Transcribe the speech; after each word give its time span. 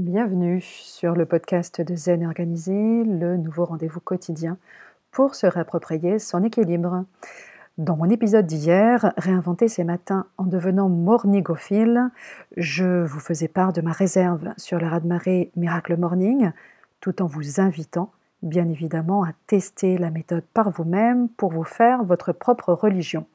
Bienvenue 0.00 0.62
sur 0.62 1.14
le 1.14 1.26
podcast 1.26 1.82
de 1.82 1.94
Zen 1.94 2.24
Organisé, 2.24 2.72
le 3.04 3.36
nouveau 3.36 3.66
rendez-vous 3.66 4.00
quotidien 4.00 4.56
pour 5.10 5.34
se 5.34 5.46
réapproprier 5.46 6.18
son 6.18 6.42
équilibre. 6.42 7.04
Dans 7.76 7.98
mon 7.98 8.08
épisode 8.08 8.46
d'hier, 8.46 9.12
Réinventer 9.18 9.68
ses 9.68 9.84
matins 9.84 10.24
en 10.38 10.44
devenant 10.44 10.88
morningophile, 10.88 12.08
je 12.56 13.04
vous 13.04 13.20
faisais 13.20 13.46
part 13.46 13.74
de 13.74 13.82
ma 13.82 13.92
réserve 13.92 14.54
sur 14.56 14.78
le 14.78 14.86
raz-de-marée 14.86 15.50
Miracle 15.54 15.98
Morning, 15.98 16.50
tout 17.02 17.20
en 17.20 17.26
vous 17.26 17.60
invitant, 17.60 18.10
bien 18.40 18.70
évidemment, 18.70 19.22
à 19.22 19.32
tester 19.48 19.98
la 19.98 20.08
méthode 20.08 20.44
par 20.54 20.70
vous-même 20.70 21.28
pour 21.28 21.52
vous 21.52 21.64
faire 21.64 22.04
votre 22.04 22.32
propre 22.32 22.72
religion. 22.72 23.26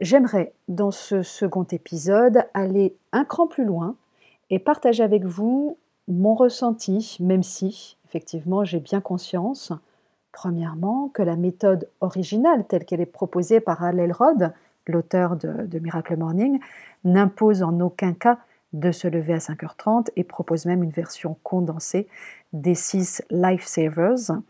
J'aimerais, 0.00 0.54
dans 0.68 0.92
ce 0.92 1.20
second 1.22 1.64
épisode, 1.64 2.46
aller 2.54 2.96
un 3.12 3.26
cran 3.26 3.46
plus 3.46 3.66
loin 3.66 3.96
et 4.50 4.58
partager 4.58 5.02
avec 5.02 5.24
vous 5.24 5.78
mon 6.08 6.34
ressenti, 6.34 7.18
même 7.20 7.42
si, 7.42 7.96
effectivement, 8.06 8.64
j'ai 8.64 8.80
bien 8.80 9.00
conscience, 9.00 9.72
premièrement, 10.32 11.10
que 11.12 11.22
la 11.22 11.36
méthode 11.36 11.88
originale, 12.00 12.66
telle 12.66 12.84
qu'elle 12.84 13.00
est 13.00 13.06
proposée 13.06 13.60
par 13.60 13.82
Al 13.82 13.98
Elrod, 13.98 14.52
l'auteur 14.86 15.36
de, 15.36 15.78
Miracle 15.78 16.16
Morning, 16.16 16.60
n'impose 17.04 17.62
en 17.62 17.78
aucun 17.80 18.14
cas 18.14 18.38
de 18.72 18.90
se 18.90 19.06
lever 19.06 19.34
à 19.34 19.38
5h30 19.38 20.08
et 20.16 20.24
propose 20.24 20.66
même 20.66 20.82
une 20.82 20.90
version 20.90 21.36
condensée 21.42 22.08
des 22.52 22.74
six 22.74 23.22
lifesavers, 23.30 24.40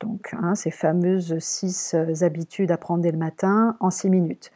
donc 0.00 0.34
hein, 0.40 0.54
ces 0.54 0.70
fameuses 0.70 1.38
six 1.38 1.94
habitudes 2.22 2.70
à 2.70 2.76
prendre 2.76 3.02
dès 3.02 3.12
le 3.12 3.18
matin 3.18 3.76
en 3.80 3.90
6 3.90 4.10
minutes. 4.10 4.52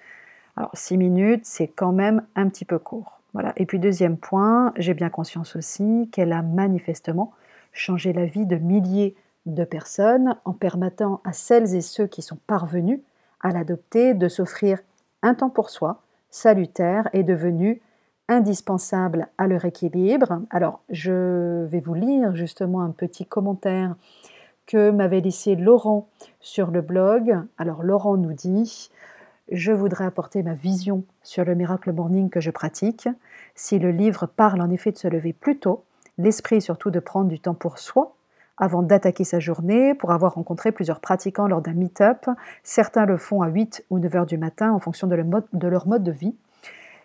Alors 0.57 0.71
6 0.75 0.97
minutes, 0.97 1.47
c'est 1.47 1.69
quand 1.69 1.93
même 1.93 2.23
un 2.35 2.49
petit 2.49 2.65
peu 2.65 2.79
court. 2.79 3.18
Et 3.57 3.67
puis 3.67 3.79
deuxième 3.79 4.17
point, 4.17 4.73
j'ai 4.77 4.95
bien 4.95 5.11
conscience 5.11 5.57
aussi 5.57 6.09
qu'elle 6.13 6.33
a 6.33 6.43
manifestement 6.43 7.33
changé 7.73 8.13
la 8.13 8.25
vie 8.25 8.47
de 8.47 8.57
milliers 8.57 9.15
de 9.47 9.65
personnes 9.65 10.37
en 10.45 10.53
permettant 10.53 11.21
à 11.25 11.33
celles 11.33 11.75
et 11.75 11.81
ceux 11.81 12.07
qui 12.07 12.23
sont 12.23 12.39
parvenus 12.47 13.01
à 13.41 13.51
l'adopter 13.51 14.15
de 14.15 14.29
s'offrir 14.29 14.81
un 15.23 15.35
temps 15.35 15.51
pour 15.51 15.71
soi, 15.71 16.03
salutaire 16.31 17.09
et 17.13 17.23
devenu 17.23 17.81
indispensable 18.29 19.29
à 19.39 19.47
leur 19.47 19.65
équilibre. 19.65 20.43
Alors, 20.51 20.81
je 20.91 21.65
vais 21.65 21.81
vous 21.81 21.95
lire 21.95 22.35
justement 22.35 22.83
un 22.83 22.91
petit 22.91 23.25
commentaire 23.25 23.95
que 24.67 24.91
m'avait 24.91 25.21
laissé 25.21 25.57
Laurent 25.57 26.09
sur 26.41 26.71
le 26.71 26.83
blog. 26.83 27.39
Alors, 27.57 27.83
Laurent 27.83 28.19
nous 28.19 28.35
dit 28.35 28.91
je 29.51 29.73
voudrais 29.73 30.05
apporter 30.05 30.43
ma 30.43 30.55
vision 30.55 31.05
sur 31.23 31.45
le 31.45 31.55
miracle 31.55 31.93
morning 31.93 32.31
que 32.31 32.41
je 32.41 32.51
pratique. 32.51 33.09
Si 33.55 33.79
le 33.79 33.91
livre 33.91 34.27
parle 34.27 34.61
en 34.61 34.71
effet 34.71 34.93
de 34.93 34.99
se 34.99 35.09
lever 35.09 35.33
plus 35.33 35.59
tôt, 35.59 35.85
l'esprit 36.19 36.61
surtout 36.61 36.91
de 36.91 37.01
prendre 37.01 37.29
du 37.29 37.41
temps 37.41 37.55
pour 37.55 37.79
soi 37.79 38.15
avant 38.59 38.83
d'attaquer 38.83 39.25
sa 39.25 39.39
journée, 39.39 39.95
pour 39.95 40.11
avoir 40.11 40.35
rencontré 40.35 40.73
plusieurs 40.73 41.01
pratiquants 41.01 41.47
lors 41.47 41.63
d'un 41.63 41.75
meet-up. 41.75 42.27
Certains 42.65 43.07
le 43.07 43.17
font 43.17 43.41
à 43.41 43.49
8 43.49 43.85
ou 43.91 44.01
9 44.01 44.17
heures 44.17 44.27
du 44.27 44.37
matin 44.37 44.73
en 44.73 44.81
fonction 44.81 45.07
de, 45.07 45.17
de 45.17 45.69
leur 45.69 45.87
mode 45.87 46.03
de 46.03 46.11
vie. 46.11 46.35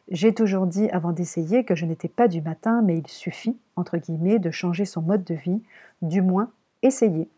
J'ai 0.09 0.33
toujours 0.33 0.65
dit 0.65 0.89
avant 0.89 1.11
d'essayer 1.11 1.63
que 1.63 1.75
je 1.75 1.85
n'étais 1.85 2.09
pas 2.09 2.27
du 2.27 2.41
matin, 2.41 2.81
mais 2.83 2.97
il 2.97 3.07
suffit, 3.07 3.57
entre 3.75 3.97
guillemets, 3.97 4.39
de 4.39 4.51
changer 4.51 4.85
son 4.85 5.01
mode 5.01 5.23
de 5.23 5.35
vie, 5.35 5.61
du 6.01 6.21
moins 6.21 6.49
essayer. 6.81 7.29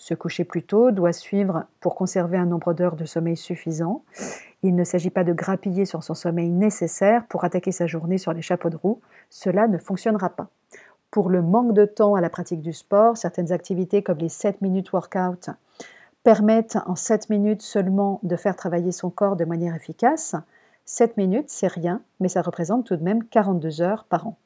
Se 0.00 0.14
coucher 0.14 0.44
plus 0.44 0.62
tôt 0.62 0.92
doit 0.92 1.12
suivre 1.12 1.66
pour 1.78 1.94
conserver 1.94 2.38
un 2.38 2.46
nombre 2.46 2.72
d'heures 2.72 2.96
de 2.96 3.04
sommeil 3.04 3.36
suffisant. 3.36 4.02
Il 4.62 4.74
ne 4.74 4.82
s'agit 4.82 5.10
pas 5.10 5.24
de 5.24 5.34
grappiller 5.34 5.84
sur 5.84 6.02
son 6.02 6.14
sommeil 6.14 6.48
nécessaire 6.48 7.26
pour 7.26 7.44
attaquer 7.44 7.70
sa 7.70 7.86
journée 7.86 8.16
sur 8.16 8.32
les 8.32 8.40
chapeaux 8.40 8.70
de 8.70 8.78
roue. 8.78 9.02
Cela 9.28 9.68
ne 9.68 9.76
fonctionnera 9.76 10.30
pas. 10.30 10.48
Pour 11.10 11.28
le 11.28 11.42
manque 11.42 11.74
de 11.74 11.84
temps 11.84 12.14
à 12.14 12.22
la 12.22 12.30
pratique 12.30 12.62
du 12.62 12.72
sport, 12.72 13.18
certaines 13.18 13.52
activités 13.52 14.02
comme 14.02 14.16
les 14.16 14.30
7 14.30 14.62
minutes 14.62 14.90
workout 14.94 15.50
permettent 16.24 16.78
en 16.86 16.96
7 16.96 17.28
minutes 17.28 17.60
seulement 17.60 18.20
de 18.22 18.36
faire 18.36 18.56
travailler 18.56 18.92
son 18.92 19.10
corps 19.10 19.36
de 19.36 19.44
manière 19.44 19.74
efficace. 19.74 20.34
7 20.86 21.18
minutes, 21.18 21.50
c'est 21.50 21.70
rien, 21.70 22.00
mais 22.20 22.28
ça 22.28 22.40
représente 22.40 22.86
tout 22.86 22.96
de 22.96 23.04
même 23.04 23.22
42 23.24 23.82
heures 23.82 24.04
par 24.04 24.26
an. 24.26 24.38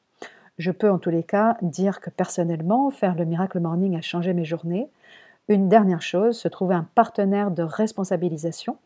Je 0.57 0.71
peux 0.71 0.89
en 0.89 0.99
tous 0.99 1.09
les 1.09 1.23
cas 1.23 1.57
dire 1.61 1.99
que 1.99 2.09
personnellement, 2.09 2.89
faire 2.89 3.15
le 3.15 3.23
Miracle 3.23 3.59
Morning 3.59 3.97
a 3.97 4.01
changé 4.01 4.33
mes 4.33 4.45
journées. 4.45 4.89
Une 5.47 5.69
dernière 5.69 6.01
chose, 6.01 6.37
se 6.37 6.47
trouver 6.47 6.75
un 6.75 6.87
partenaire 6.95 7.51
de 7.51 7.63
responsabilisation 7.63 8.77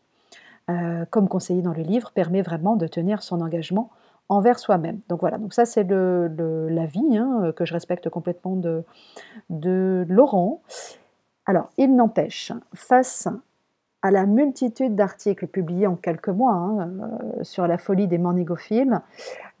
euh, 0.68 1.04
comme 1.10 1.28
conseillé 1.28 1.62
dans 1.62 1.72
le 1.72 1.82
livre, 1.82 2.12
permet 2.12 2.42
vraiment 2.42 2.76
de 2.76 2.86
tenir 2.86 3.22
son 3.22 3.40
engagement 3.40 3.90
envers 4.28 4.58
soi-même. 4.58 5.00
Donc 5.08 5.20
voilà, 5.20 5.38
donc 5.38 5.52
ça 5.52 5.64
c'est 5.64 5.86
l'avis 5.88 7.16
hein, 7.16 7.52
que 7.56 7.64
je 7.64 7.72
respecte 7.72 8.08
complètement 8.08 8.56
de, 8.56 8.84
de 9.48 10.06
Laurent. 10.08 10.62
Alors, 11.46 11.70
il 11.78 11.96
n'empêche, 11.96 12.52
face 12.74 13.26
à 14.02 14.10
la 14.10 14.26
multitude 14.26 14.94
d'articles 14.94 15.46
publiés 15.46 15.86
en 15.86 15.96
quelques 15.96 16.28
mois 16.28 16.52
hein, 16.52 16.88
euh, 16.88 17.44
sur 17.44 17.66
la 17.66 17.76
folie 17.76 18.06
des 18.08 18.18
mornigophiles, 18.18 19.00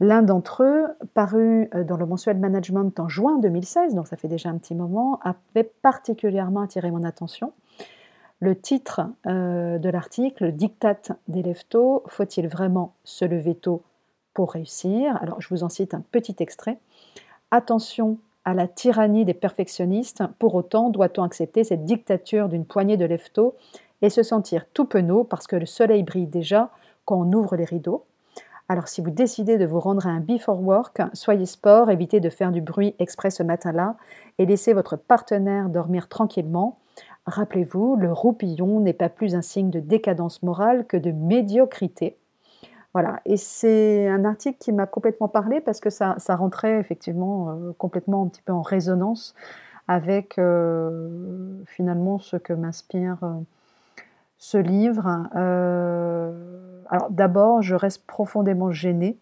l'un 0.00 0.22
d'entre 0.22 0.62
eux, 0.62 0.86
paru 1.12 1.68
euh, 1.74 1.84
dans 1.84 1.96
le 1.96 2.06
mensuel 2.06 2.38
Management 2.38 2.98
en 2.98 3.08
juin 3.08 3.38
2016, 3.38 3.94
donc 3.94 4.08
ça 4.08 4.16
fait 4.16 4.28
déjà 4.28 4.48
un 4.48 4.56
petit 4.56 4.74
moment, 4.74 5.20
avait 5.22 5.70
particulièrement 5.82 6.62
attiré 6.62 6.90
mon 6.90 7.04
attention. 7.04 7.52
Le 8.40 8.56
titre 8.56 9.02
euh, 9.26 9.78
de 9.78 9.88
l'article, 9.90 10.52
Dictate 10.52 11.12
des 11.28 11.42
leftos, 11.42 12.02
faut-il 12.06 12.48
vraiment 12.48 12.94
se 13.04 13.26
lever 13.26 13.54
tôt 13.54 13.82
pour 14.32 14.52
réussir? 14.52 15.18
Alors 15.20 15.42
je 15.42 15.48
vous 15.50 15.62
en 15.62 15.68
cite 15.68 15.92
un 15.92 16.02
petit 16.10 16.36
extrait. 16.38 16.78
Attention 17.50 18.16
à 18.46 18.54
la 18.54 18.66
tyrannie 18.66 19.26
des 19.26 19.34
perfectionnistes, 19.34 20.22
pour 20.38 20.54
autant 20.54 20.88
doit-on 20.88 21.22
accepter 21.22 21.64
cette 21.64 21.84
dictature 21.84 22.48
d'une 22.48 22.64
poignée 22.64 22.96
de 22.96 23.04
leftos 23.04 23.54
et 24.02 24.10
se 24.10 24.22
sentir 24.22 24.66
tout 24.72 24.84
penaud 24.84 25.24
parce 25.24 25.46
que 25.46 25.56
le 25.56 25.66
soleil 25.66 26.02
brille 26.02 26.26
déjà 26.26 26.70
quand 27.04 27.20
on 27.20 27.32
ouvre 27.32 27.56
les 27.56 27.64
rideaux 27.64 28.04
alors 28.70 28.86
si 28.86 29.00
vous 29.00 29.10
décidez 29.10 29.58
de 29.58 29.66
vous 29.66 29.80
rendre 29.80 30.06
à 30.06 30.10
un 30.10 30.20
before 30.20 30.62
work, 30.62 31.02
soyez 31.12 31.44
sport, 31.44 31.90
évitez 31.90 32.20
de 32.20 32.30
faire 32.30 32.52
du 32.52 32.60
bruit 32.60 32.94
exprès 33.00 33.30
ce 33.30 33.42
matin-là 33.42 33.96
et 34.38 34.46
laissez 34.46 34.74
votre 34.74 34.94
partenaire 34.94 35.68
dormir 35.68 36.08
tranquillement. 36.08 36.78
Rappelez-vous, 37.26 37.96
le 37.96 38.12
roupillon 38.12 38.78
n'est 38.78 38.92
pas 38.92 39.08
plus 39.08 39.34
un 39.34 39.42
signe 39.42 39.70
de 39.70 39.80
décadence 39.80 40.44
morale 40.44 40.86
que 40.86 40.96
de 40.96 41.10
médiocrité. 41.10 42.16
Voilà, 42.94 43.20
et 43.24 43.36
c'est 43.36 44.06
un 44.06 44.24
article 44.24 44.58
qui 44.60 44.70
m'a 44.70 44.86
complètement 44.86 45.26
parlé 45.26 45.60
parce 45.60 45.80
que 45.80 45.90
ça, 45.90 46.14
rentrait 46.28 46.78
effectivement 46.78 47.50
euh, 47.50 47.72
complètement 47.76 48.22
un 48.22 48.28
petit 48.28 48.42
peu 48.42 48.52
en 48.52 48.62
résonance 48.62 49.34
avec 49.88 50.38
euh, 50.38 51.60
finalement 51.66 52.20
ce 52.20 52.36
que 52.36 52.52
m'inspire 52.52 53.18
euh, 53.24 53.32
ce 54.40 54.58
livre. 54.58 55.06
alors 56.90 57.10
d'abord, 57.10 57.62
je 57.62 57.76
reste 57.76 58.04
profondément 58.06 58.72
gênée, 58.72 59.16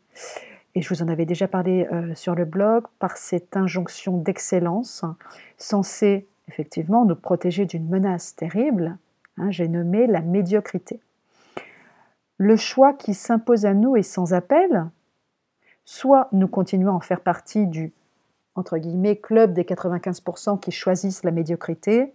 et 0.74 0.80
je 0.80 0.88
vous 0.88 1.02
en 1.02 1.08
avais 1.08 1.26
déjà 1.26 1.48
parlé 1.48 1.86
sur 2.14 2.34
le 2.34 2.46
blog, 2.46 2.84
par 2.98 3.18
cette 3.18 3.56
injonction 3.56 4.16
d'excellence 4.16 5.04
censée 5.58 6.26
effectivement 6.48 7.04
nous 7.04 7.16
protéger 7.16 7.66
d'une 7.66 7.88
menace 7.88 8.34
terrible, 8.34 8.96
hein, 9.36 9.50
j'ai 9.50 9.68
nommé 9.68 10.06
la 10.06 10.22
médiocrité. 10.22 11.00
Le 12.38 12.56
choix 12.56 12.94
qui 12.94 13.14
s'impose 13.14 13.66
à 13.66 13.74
nous 13.74 13.96
est 13.96 14.02
sans 14.02 14.32
appel, 14.32 14.86
soit 15.84 16.28
nous 16.32 16.48
continuons 16.48 16.92
à 16.92 16.94
en 16.94 17.00
faire 17.00 17.20
partie 17.20 17.66
du 17.66 17.92
entre 18.54 18.78
guillemets 18.78 19.16
club 19.16 19.52
des 19.52 19.64
95% 19.64 20.58
qui 20.58 20.72
choisissent 20.72 21.22
la 21.22 21.30
médiocrité, 21.30 22.12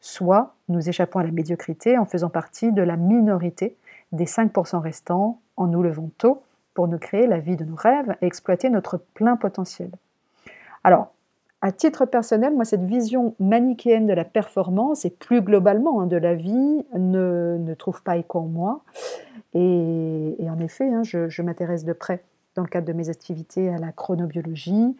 soit 0.00 0.53
nous 0.68 0.88
échappons 0.88 1.18
à 1.18 1.24
la 1.24 1.30
médiocrité 1.30 1.98
en 1.98 2.04
faisant 2.04 2.30
partie 2.30 2.72
de 2.72 2.82
la 2.82 2.96
minorité 2.96 3.76
des 4.12 4.24
5% 4.24 4.78
restants 4.78 5.40
en 5.56 5.66
nous 5.66 5.82
levant 5.82 6.10
tôt 6.18 6.42
pour 6.72 6.88
nous 6.88 6.98
créer 6.98 7.26
la 7.26 7.38
vie 7.38 7.56
de 7.56 7.64
nos 7.64 7.76
rêves 7.76 8.16
et 8.20 8.26
exploiter 8.26 8.70
notre 8.70 8.98
plein 8.98 9.36
potentiel. 9.36 9.90
Alors, 10.82 11.12
à 11.62 11.72
titre 11.72 12.04
personnel, 12.04 12.52
moi, 12.54 12.66
cette 12.66 12.84
vision 12.84 13.34
manichéenne 13.40 14.06
de 14.06 14.12
la 14.12 14.24
performance 14.24 15.06
et 15.06 15.10
plus 15.10 15.40
globalement 15.40 16.02
hein, 16.02 16.06
de 16.06 16.18
la 16.18 16.34
vie 16.34 16.84
ne, 16.94 17.74
trouve 17.78 18.02
pas 18.02 18.18
écho 18.18 18.40
en 18.40 18.48
moi. 18.48 18.82
Et, 19.54 20.36
en 20.40 20.58
effet, 20.60 20.92
hein, 20.92 21.02
je, 21.02 21.40
m'intéresse 21.40 21.86
de 21.86 21.94
près, 21.94 22.22
dans 22.54 22.62
le 22.62 22.68
cadre 22.68 22.86
de 22.86 22.92
mes 22.92 23.08
activités, 23.08 23.70
à 23.70 23.78
la 23.78 23.92
chronobiologie. 23.92 24.94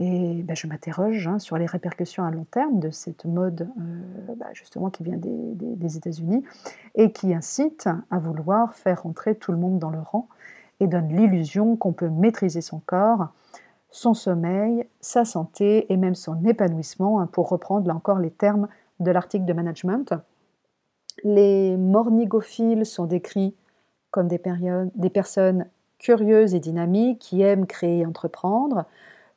Et 0.00 0.42
ben, 0.44 0.54
je 0.54 0.66
m'interroge 0.68 1.26
hein, 1.26 1.38
sur 1.38 1.58
les 1.58 1.66
répercussions 1.66 2.24
à 2.24 2.30
long 2.30 2.46
terme 2.50 2.78
de 2.78 2.90
cette 2.90 3.24
mode, 3.24 3.68
euh, 3.78 4.34
ben, 4.36 4.46
justement, 4.52 4.90
qui 4.90 5.02
vient 5.02 5.16
des, 5.16 5.96
États-Unis 5.96 6.44
et 6.94 7.12
qui 7.12 7.34
incite 7.34 7.88
à 8.10 8.18
vouloir 8.18 8.74
faire 8.74 9.06
entrer 9.06 9.34
tout 9.34 9.50
le 9.50 9.58
monde 9.58 9.78
dans 9.78 9.90
le 9.90 10.00
rang 10.00 10.28
et 10.80 10.86
donne 10.86 11.08
l'illusion 11.08 11.76
qu'on 11.76 11.92
peut 11.92 12.10
maîtriser 12.10 12.60
son 12.60 12.78
corps 12.78 13.28
son 13.90 14.14
sommeil, 14.14 14.86
sa 15.00 15.24
santé 15.24 15.90
et 15.92 15.96
même 15.96 16.14
son 16.14 16.44
épanouissement, 16.44 17.20
hein, 17.20 17.26
pour 17.26 17.48
reprendre 17.48 17.86
là 17.86 17.94
encore 17.94 18.18
les 18.18 18.30
termes 18.30 18.68
de 19.00 19.10
l'article 19.10 19.44
de 19.44 19.52
management. 19.52 20.14
Les 21.24 21.76
mornigophiles 21.76 22.84
sont 22.84 23.06
décrits 23.06 23.54
comme 24.10 24.28
des, 24.28 24.40
des 24.94 25.10
personnes 25.10 25.66
curieuses 25.98 26.54
et 26.54 26.60
dynamiques 26.60 27.18
qui 27.18 27.42
aiment 27.42 27.66
créer 27.66 28.00
et 28.00 28.06
entreprendre. 28.06 28.84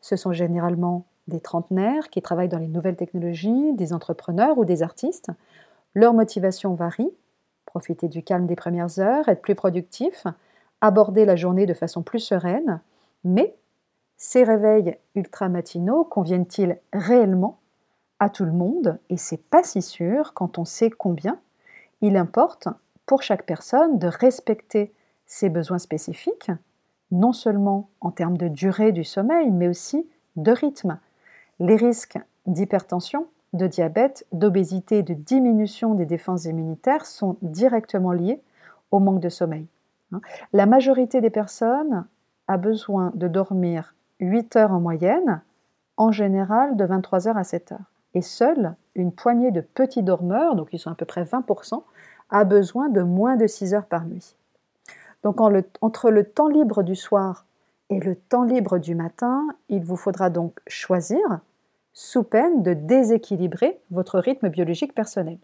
Ce 0.01 0.15
sont 0.15 0.33
généralement 0.33 1.05
des 1.27 1.39
trentenaires 1.39 2.09
qui 2.09 2.21
travaillent 2.21 2.49
dans 2.49 2.57
les 2.57 2.67
nouvelles 2.67 2.95
technologies, 2.95 3.73
des 3.73 3.93
entrepreneurs 3.93 4.57
ou 4.57 4.65
des 4.65 4.83
artistes. 4.83 5.31
Leur 5.93 6.13
motivation 6.13 6.73
varie. 6.73 7.11
Profiter 7.65 8.09
du 8.09 8.23
calme 8.23 8.47
des 8.47 8.55
premières 8.55 8.99
heures, 8.99 9.29
être 9.29 9.41
plus 9.41 9.55
productif, 9.55 10.25
aborder 10.81 11.23
la 11.23 11.37
journée 11.37 11.65
de 11.65 11.73
façon 11.73 12.01
plus 12.01 12.19
sereine. 12.19 12.81
Mais 13.23 13.55
ces 14.17 14.43
réveils 14.43 14.97
ultra-matinaux 15.15 16.03
conviennent-ils 16.03 16.77
réellement 16.91 17.59
à 18.19 18.29
tout 18.29 18.45
le 18.45 18.51
monde? 18.51 18.99
Et 19.09 19.17
c'est 19.17 19.41
pas 19.49 19.63
si 19.63 19.81
sûr 19.81 20.33
quand 20.33 20.57
on 20.57 20.65
sait 20.65 20.89
combien 20.89 21.39
il 22.01 22.17
importe 22.17 22.67
pour 23.05 23.23
chaque 23.23 23.45
personne 23.45 23.99
de 23.99 24.07
respecter 24.07 24.93
ses 25.25 25.49
besoins 25.49 25.79
spécifiques, 25.79 26.51
non 27.11 27.33
seulement 27.33 27.89
en 27.99 28.11
termes 28.11 28.37
de 28.37 28.47
durée 28.47 28.91
du 28.91 29.03
sommeil, 29.03 29.51
mais 29.51 29.67
aussi 29.67 30.07
de 30.35 30.51
rythme. 30.51 30.97
Les 31.59 31.75
risques 31.75 32.19
d'hypertension, 32.47 33.27
de 33.53 33.67
diabète, 33.67 34.25
d'obésité 34.31 35.03
de 35.03 35.13
diminution 35.13 35.93
des 35.93 36.05
défenses 36.05 36.45
immunitaires 36.45 37.05
sont 37.05 37.37
directement 37.41 38.13
liés 38.13 38.41
au 38.91 38.99
manque 38.99 39.19
de 39.19 39.29
sommeil. 39.29 39.67
La 40.53 40.65
majorité 40.65 41.21
des 41.21 41.29
personnes 41.29 42.05
a 42.47 42.57
besoin 42.57 43.11
de 43.15 43.27
dormir 43.27 43.93
8 44.19 44.55
heures 44.55 44.71
en 44.71 44.79
moyenne, 44.79 45.41
en 45.97 46.11
général 46.11 46.75
de 46.75 46.85
23 46.85 47.27
heures 47.27 47.37
à 47.37 47.43
7 47.43 47.73
heures. 47.73 47.91
Et 48.13 48.21
seule 48.21 48.75
une 48.95 49.11
poignée 49.11 49.51
de 49.51 49.61
petits 49.61 50.03
dormeurs, 50.03 50.55
donc 50.55 50.69
ils 50.73 50.79
sont 50.79 50.91
à 50.91 50.95
peu 50.95 51.05
près 51.05 51.23
20%, 51.23 51.83
a 52.29 52.43
besoin 52.43 52.89
de 52.89 53.01
moins 53.01 53.37
de 53.37 53.47
6 53.47 53.73
heures 53.73 53.85
par 53.85 54.05
nuit. 54.05 54.35
Donc 55.23 55.39
entre 55.39 56.09
le 56.09 56.23
temps 56.23 56.47
libre 56.47 56.83
du 56.83 56.95
soir 56.95 57.45
et 57.89 57.99
le 57.99 58.15
temps 58.15 58.43
libre 58.43 58.79
du 58.79 58.95
matin, 58.95 59.47
il 59.69 59.83
vous 59.83 59.97
faudra 59.97 60.29
donc 60.29 60.59
choisir 60.67 61.19
sous 61.93 62.23
peine 62.23 62.63
de 62.63 62.73
déséquilibrer 62.73 63.79
votre 63.91 64.19
rythme 64.19 64.49
biologique 64.49 64.95
personnel. 64.95 65.37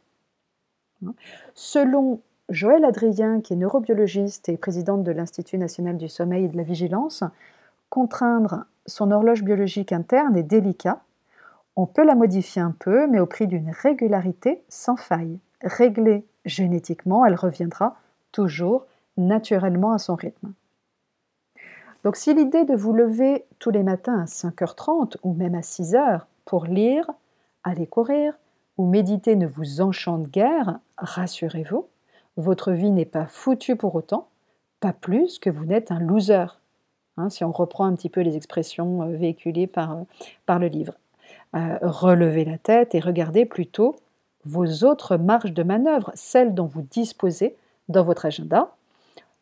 Selon 1.54 2.22
Joël 2.50 2.86
Adrien, 2.86 3.42
qui 3.42 3.54
est 3.54 3.58
neurobiologiste 3.58 4.50
et 4.50 4.58
présidente 4.58 5.04
de 5.04 5.12
l'Institut 5.12 5.58
national 5.58 5.98
du 5.98 6.08
sommeil 6.08 6.46
et 6.46 6.48
de 6.48 6.58
la 6.58 6.64
vigilance, 6.64 7.24
contraindre 7.90 8.66
son 8.86 9.12
horloge 9.12 9.44
biologique 9.44 9.92
interne 9.92 10.38
est 10.38 10.44
délicat. 10.44 11.02
On 11.76 11.86
peut 11.86 12.06
la 12.06 12.16
modifier 12.16 12.62
un 12.62 12.72
peu, 12.72 13.06
mais 13.08 13.20
au 13.20 13.26
prix 13.26 13.48
d'une 13.48 13.70
régularité 13.70 14.64
sans 14.70 14.96
faille. 14.96 15.38
Réglée 15.62 16.26
génétiquement, 16.46 17.26
elle 17.26 17.36
reviendra 17.36 17.98
toujours 18.32 18.86
naturellement 19.18 19.92
à 19.92 19.98
son 19.98 20.16
rythme. 20.16 20.54
Donc 22.04 22.16
si 22.16 22.34
l'idée 22.34 22.64
de 22.64 22.76
vous 22.76 22.94
lever 22.94 23.46
tous 23.60 23.72
les 23.72 23.84
matins 23.84 24.22
à 24.22 24.26
5h30 24.26 25.18
ou 25.24 25.34
même 25.34 25.56
à 25.56 25.62
6h 25.62 26.22
pour 26.46 26.66
lire, 26.66 27.10
aller 27.64 27.88
courir 27.88 28.34
ou 28.78 28.86
méditer 28.86 29.36
ne 29.36 29.48
vous 29.48 29.82
enchante 29.82 30.30
guère, 30.30 30.80
rassurez-vous, 30.98 31.88
votre 32.38 32.72
vie 32.72 32.92
n'est 32.92 33.06
pas 33.06 33.26
foutue 33.26 33.76
pour 33.76 33.96
autant, 33.96 34.28
pas 34.80 34.94
plus 34.94 35.40
que 35.40 35.50
vous 35.50 35.66
n'êtes 35.66 35.92
un 35.92 36.00
loser, 36.00 36.46
hein, 37.18 37.30
si 37.30 37.44
on 37.44 37.52
reprend 37.52 37.86
un 37.86 37.96
petit 37.96 38.10
peu 38.10 38.22
les 38.22 38.36
expressions 38.36 39.02
euh, 39.02 39.18
véhiculées 39.18 39.68
par, 39.68 39.92
euh, 39.94 40.04
par 40.46 40.60
le 40.60 40.68
livre. 40.68 40.94
Euh, 41.56 41.78
relevez 41.82 42.46
la 42.46 42.58
tête 42.58 42.94
et 42.94 43.00
regardez 43.00 43.46
plutôt 43.46 43.96
vos 44.46 44.86
autres 44.86 45.18
marges 45.18 45.54
de 45.54 45.64
manœuvre, 45.64 46.12
celles 46.14 46.54
dont 46.54 46.68
vous 46.68 46.84
disposez 46.84 47.56
dans 47.90 48.04
votre 48.04 48.26
agenda. 48.26 48.77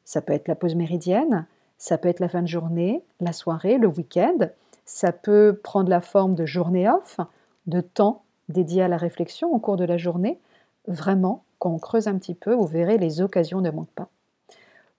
Ça 0.06 0.22
peut 0.22 0.34
être 0.34 0.48
la 0.48 0.56
pause 0.56 0.76
méridienne, 0.76 1.46
ça 1.78 1.98
peut 1.98 2.08
être 2.08 2.20
la 2.20 2.30
fin 2.30 2.42
de 2.42 2.48
journée, 2.48 3.04
la 3.20 3.34
soirée, 3.34 3.78
le 3.78 3.88
week-end, 3.88 4.38
ça 4.86 5.12
peut 5.12 5.60
prendre 5.62 5.90
la 5.90 6.02
forme 6.02 6.36
de 6.36 6.46
journée 6.46 6.90
off, 6.90 7.20
de 7.68 7.82
temps 7.82 8.24
dédié 8.50 8.84
à 8.84 8.88
la 8.88 8.98
réflexion 8.98 9.54
au 9.54 9.60
cours 9.60 9.78
de 9.78 9.86
la 9.86 9.98
journée. 9.98 10.40
Vraiment, 10.88 11.44
quand 11.60 11.72
on 11.72 11.80
creuse 11.80 12.08
un 12.08 12.18
petit 12.18 12.36
peu, 12.36 12.54
vous 12.54 12.68
verrez, 12.68 12.98
les 12.98 13.22
occasions 13.22 13.62
ne 13.62 13.72
manquent 13.72 13.96
pas. 13.96 14.10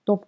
Donc 0.05 0.23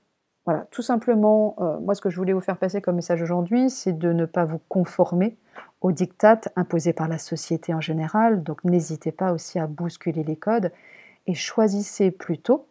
voilà, 0.45 0.65
tout 0.71 0.81
simplement, 0.81 1.55
euh, 1.59 1.79
moi 1.79 1.93
ce 1.93 2.01
que 2.01 2.09
je 2.09 2.15
voulais 2.15 2.33
vous 2.33 2.39
faire 2.39 2.57
passer 2.57 2.81
comme 2.81 2.95
message 2.95 3.21
aujourd'hui, 3.21 3.69
c'est 3.69 3.97
de 3.97 4.13
ne 4.13 4.25
pas 4.25 4.45
vous 4.45 4.59
conformer 4.69 5.37
aux 5.81 5.91
dictates 5.91 6.49
imposés 6.55 6.93
par 6.93 7.07
la 7.07 7.17
société 7.17 7.73
en 7.73 7.81
général. 7.81 8.41
Donc 8.43 8.63
n'hésitez 8.63 9.11
pas 9.11 9.33
aussi 9.33 9.59
à 9.59 9.67
bousculer 9.67 10.23
les 10.23 10.37
codes 10.37 10.71
et 11.27 11.33
choisissez 11.33 12.09
plutôt, 12.11 12.65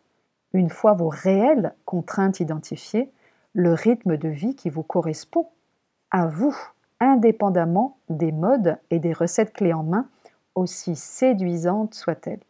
une 0.52 0.70
fois 0.70 0.94
vos 0.94 1.08
réelles 1.08 1.74
contraintes 1.84 2.40
identifiées, 2.40 3.10
le 3.52 3.72
rythme 3.72 4.16
de 4.16 4.28
vie 4.28 4.54
qui 4.54 4.70
vous 4.70 4.82
correspond 4.82 5.48
à 6.10 6.26
vous, 6.26 6.56
indépendamment 7.00 7.98
des 8.08 8.32
modes 8.32 8.78
et 8.90 8.98
des 8.98 9.12
recettes 9.12 9.52
clés 9.52 9.72
en 9.72 9.82
main, 9.82 10.08
aussi 10.54 10.96
séduisantes 10.96 11.94
soient-elles. 11.94 12.40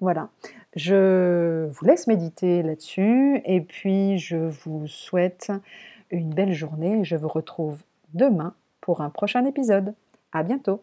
Voilà, 0.00 0.30
je 0.76 1.66
vous 1.66 1.84
laisse 1.84 2.06
méditer 2.06 2.62
là-dessus 2.62 3.42
et 3.44 3.60
puis 3.60 4.18
je 4.18 4.36
vous 4.36 4.86
souhaite 4.86 5.52
une 6.10 6.32
belle 6.32 6.52
journée. 6.52 7.04
Je 7.04 7.16
vous 7.16 7.28
retrouve 7.28 7.82
demain 8.14 8.54
pour 8.80 9.02
un 9.02 9.10
prochain 9.10 9.44
épisode. 9.44 9.94
À 10.32 10.42
bientôt! 10.42 10.82